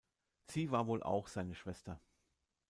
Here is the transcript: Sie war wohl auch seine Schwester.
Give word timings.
Sie 0.47 0.71
war 0.71 0.87
wohl 0.87 1.03
auch 1.03 1.27
seine 1.27 1.53
Schwester. 1.53 2.01